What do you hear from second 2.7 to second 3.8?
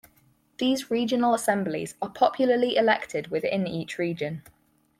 elected within